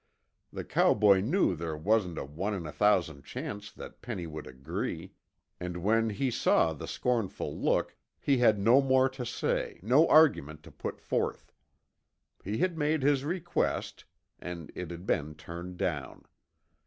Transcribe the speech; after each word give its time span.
The 0.51 0.63
cowboy 0.63 1.19
knew 1.21 1.55
there 1.55 1.77
wasn't 1.77 2.17
a 2.17 2.25
one 2.25 2.55
in 2.55 2.65
a 2.65 2.71
thousand 2.71 3.23
chance 3.23 3.71
that 3.71 4.01
Penny 4.01 4.25
would 4.25 4.47
agree, 4.47 5.13
and 5.59 5.83
when 5.83 6.09
he 6.09 6.31
saw 6.31 6.73
the 6.73 6.87
scornful 6.87 7.55
look, 7.55 7.95
he 8.19 8.39
had 8.39 8.57
no 8.57 8.81
more 8.81 9.07
to 9.09 9.23
say, 9.27 9.79
no 9.83 10.07
argument 10.07 10.63
to 10.63 10.71
put 10.71 10.99
forth. 10.99 11.53
He 12.43 12.57
had 12.57 12.79
made 12.79 13.03
his 13.03 13.23
request 13.23 14.05
and 14.39 14.71
it 14.73 14.89
had 14.89 15.05
been 15.05 15.35
turned 15.35 15.77
down. 15.77 16.25